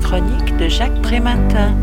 chronique 0.00 0.56
de 0.56 0.68
Jacques 0.68 1.00
Prématin. 1.02 1.76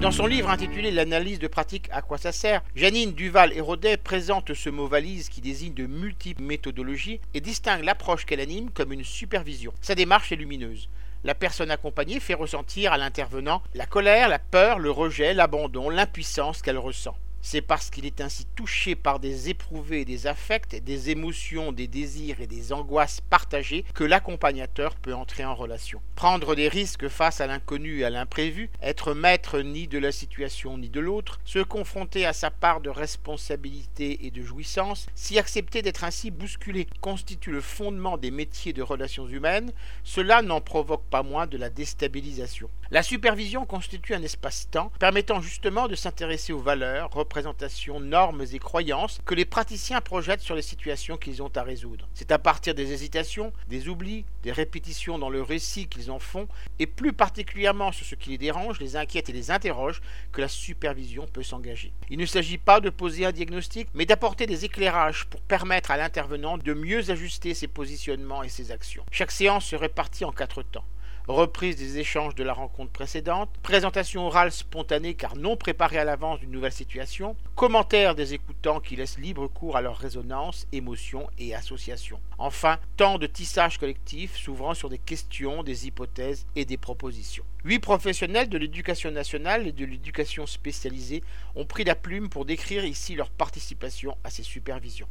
Dans 0.00 0.10
son 0.10 0.26
livre 0.26 0.50
intitulé 0.50 0.90
L'analyse 0.90 1.38
de 1.38 1.48
pratique 1.48 1.88
à 1.90 2.02
quoi 2.02 2.18
ça 2.18 2.32
sert, 2.32 2.62
Janine 2.74 3.12
Duval-Hérodet 3.12 3.96
présente 3.96 4.54
ce 4.54 4.70
mot 4.70 4.86
valise 4.86 5.28
qui 5.28 5.40
désigne 5.40 5.74
de 5.74 5.86
multiples 5.86 6.42
méthodologies 6.42 7.20
et 7.34 7.40
distingue 7.40 7.84
l'approche 7.84 8.24
qu'elle 8.24 8.40
anime 8.40 8.70
comme 8.70 8.92
une 8.92 9.04
supervision. 9.04 9.72
Sa 9.80 9.94
démarche 9.94 10.32
est 10.32 10.36
lumineuse. 10.36 10.88
La 11.24 11.34
personne 11.34 11.70
accompagnée 11.70 12.20
fait 12.20 12.34
ressentir 12.34 12.92
à 12.92 12.98
l'intervenant 12.98 13.62
la 13.74 13.86
colère, 13.86 14.28
la 14.28 14.38
peur, 14.38 14.78
le 14.78 14.90
rejet, 14.90 15.34
l'abandon, 15.34 15.90
l'impuissance 15.90 16.62
qu'elle 16.62 16.78
ressent. 16.78 17.16
C'est 17.40 17.62
parce 17.62 17.90
qu'il 17.90 18.06
est 18.06 18.20
ainsi 18.20 18.44
touché 18.56 18.96
par 18.96 19.20
des 19.20 19.48
éprouvés, 19.50 20.04
des 20.04 20.26
affects, 20.26 20.82
des 20.82 21.10
émotions, 21.10 21.70
des 21.70 21.86
désirs 21.86 22.40
et 22.40 22.46
des 22.46 22.72
angoisses 22.72 23.20
partagées 23.20 23.84
que 23.94 24.04
l'accompagnateur 24.04 24.96
peut 24.96 25.14
entrer 25.14 25.44
en 25.44 25.54
relation. 25.54 26.00
Prendre 26.16 26.54
des 26.54 26.68
risques 26.68 27.08
face 27.08 27.40
à 27.40 27.46
l'inconnu 27.46 28.00
et 28.00 28.04
à 28.04 28.10
l'imprévu, 28.10 28.68
être 28.82 29.14
maître 29.14 29.60
ni 29.60 29.86
de 29.86 29.98
la 29.98 30.12
situation 30.12 30.76
ni 30.76 30.88
de 30.88 31.00
l'autre, 31.00 31.38
se 31.44 31.60
confronter 31.60 32.26
à 32.26 32.32
sa 32.32 32.50
part 32.50 32.80
de 32.80 32.90
responsabilité 32.90 34.26
et 34.26 34.30
de 34.30 34.42
jouissance, 34.42 35.06
s'y 35.14 35.38
accepter 35.38 35.82
d'être 35.82 36.04
ainsi 36.04 36.30
bousculé, 36.30 36.88
constitue 37.00 37.52
le 37.52 37.60
fondement 37.60 38.18
des 38.18 38.30
métiers 38.30 38.72
de 38.72 38.82
relations 38.82 39.28
humaines, 39.28 39.72
cela 40.02 40.42
n'en 40.42 40.60
provoque 40.60 41.04
pas 41.04 41.22
moins 41.22 41.46
de 41.46 41.58
la 41.58 41.70
déstabilisation. 41.70 42.68
La 42.90 43.02
supervision 43.02 43.66
constitue 43.66 44.14
un 44.14 44.22
espace-temps 44.22 44.92
permettant 44.98 45.40
justement 45.40 45.88
de 45.88 45.94
s'intéresser 45.94 46.52
aux 46.52 46.60
valeurs, 46.60 47.10
représentations, 47.26 47.98
normes 47.98 48.44
et 48.52 48.58
croyances 48.60 49.18
que 49.26 49.34
les 49.34 49.44
praticiens 49.44 50.00
projettent 50.00 50.40
sur 50.40 50.54
les 50.54 50.62
situations 50.62 51.16
qu'ils 51.16 51.42
ont 51.42 51.50
à 51.56 51.62
résoudre. 51.62 52.08
C'est 52.14 52.30
à 52.30 52.38
partir 52.38 52.74
des 52.74 52.92
hésitations, 52.92 53.52
des 53.68 53.88
oublis, 53.88 54.24
des 54.44 54.52
répétitions 54.52 55.18
dans 55.18 55.28
le 55.28 55.42
récit 55.42 55.88
qu'ils 55.88 56.12
en 56.12 56.20
font, 56.20 56.46
et 56.78 56.86
plus 56.86 57.12
particulièrement 57.12 57.90
sur 57.90 58.06
ce 58.06 58.14
qui 58.14 58.30
les 58.30 58.38
dérange, 58.38 58.78
les 58.78 58.94
inquiète 58.94 59.28
et 59.28 59.32
les 59.32 59.50
interroge, 59.50 60.00
que 60.30 60.40
la 60.40 60.48
supervision 60.48 61.26
peut 61.26 61.42
s'engager. 61.42 61.92
Il 62.10 62.18
ne 62.18 62.26
s'agit 62.26 62.58
pas 62.58 62.80
de 62.80 62.90
poser 62.90 63.26
un 63.26 63.32
diagnostic, 63.32 63.88
mais 63.92 64.06
d'apporter 64.06 64.46
des 64.46 64.64
éclairages 64.64 65.26
pour 65.26 65.40
permettre 65.40 65.90
à 65.90 65.96
l'intervenant 65.96 66.58
de 66.58 66.74
mieux 66.74 67.10
ajuster 67.10 67.54
ses 67.54 67.68
positionnements 67.68 68.44
et 68.44 68.48
ses 68.48 68.70
actions. 68.70 69.04
Chaque 69.10 69.32
séance 69.32 69.66
se 69.66 69.76
répartit 69.76 70.24
en 70.24 70.32
quatre 70.32 70.62
temps 70.62 70.84
reprise 71.28 71.76
des 71.76 71.98
échanges 71.98 72.34
de 72.36 72.44
la 72.44 72.52
rencontre 72.52 72.92
précédente, 72.92 73.50
présentation 73.62 74.26
orale 74.26 74.52
spontanée 74.52 75.14
car 75.14 75.36
non 75.36 75.56
préparée 75.56 75.98
à 75.98 76.04
l'avance 76.04 76.38
d'une 76.38 76.52
nouvelle 76.52 76.72
situation, 76.72 77.36
commentaires 77.56 78.14
des 78.14 78.34
écoutants 78.34 78.78
qui 78.78 78.94
laissent 78.94 79.18
libre 79.18 79.48
cours 79.48 79.76
à 79.76 79.82
leur 79.82 79.96
résonance, 79.96 80.68
émotions 80.72 81.28
et 81.38 81.54
associations. 81.54 82.20
Enfin, 82.38 82.78
temps 82.96 83.18
de 83.18 83.26
tissage 83.26 83.78
collectif 83.78 84.36
s'ouvrant 84.36 84.74
sur 84.74 84.88
des 84.88 84.98
questions, 84.98 85.64
des 85.64 85.86
hypothèses 85.86 86.46
et 86.54 86.64
des 86.64 86.76
propositions. 86.76 87.44
Huit 87.64 87.80
professionnels 87.80 88.48
de 88.48 88.58
l'éducation 88.58 89.10
nationale 89.10 89.66
et 89.66 89.72
de 89.72 89.84
l'éducation 89.84 90.46
spécialisée 90.46 91.24
ont 91.56 91.66
pris 91.66 91.82
la 91.82 91.96
plume 91.96 92.28
pour 92.28 92.44
décrire 92.44 92.84
ici 92.84 93.16
leur 93.16 93.30
participation 93.30 94.16
à 94.22 94.30
ces 94.30 94.44
supervisions. 94.44 95.08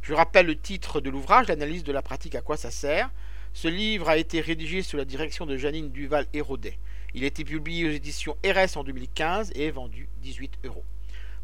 Je 0.00 0.14
rappelle 0.14 0.46
le 0.46 0.56
titre 0.56 1.02
de 1.02 1.10
l'ouvrage, 1.10 1.48
l'analyse 1.48 1.84
de 1.84 1.92
la 1.92 2.00
pratique 2.00 2.34
à 2.34 2.40
quoi 2.40 2.56
ça 2.56 2.70
sert. 2.70 3.10
Ce 3.52 3.68
livre 3.68 4.08
a 4.08 4.16
été 4.16 4.40
rédigé 4.40 4.82
sous 4.82 4.96
la 4.96 5.04
direction 5.04 5.44
de 5.44 5.56
Janine 5.56 5.90
Duval-Hérodet. 5.90 6.78
Il 7.14 7.24
a 7.24 7.26
été 7.26 7.44
publié 7.44 7.88
aux 7.88 7.92
éditions 7.92 8.36
RS 8.44 8.76
en 8.76 8.84
2015 8.84 9.50
et 9.54 9.66
est 9.66 9.70
vendu 9.70 10.08
18 10.22 10.58
euros. 10.64 10.84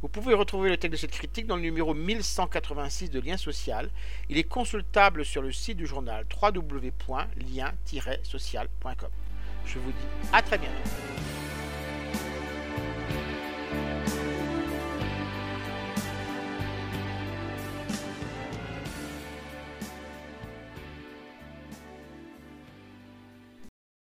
Vous 0.03 0.09
pouvez 0.09 0.35
retrouver 0.35 0.69
le 0.69 0.77
texte 0.77 0.93
de 0.93 0.99
cette 0.99 1.11
critique 1.11 1.47
dans 1.47 1.57
le 1.57 1.63
numéro 1.63 1.95
1186 1.95 3.11
de 3.11 3.19
Lien 3.19 3.37
Social. 3.37 3.91
Il 4.29 4.39
est 4.39 4.45
consultable 4.45 5.25
sur 5.25 5.43
le 5.43 5.51
site 5.53 5.79
du 5.79 5.87
journal 5.87 6.25
www.lien-social.com. 6.41 9.11
Je 9.65 9.79
vous 9.79 9.91
dis 9.91 10.07
à 10.33 10.43
très 10.43 10.59
bientôt. 10.59 11.16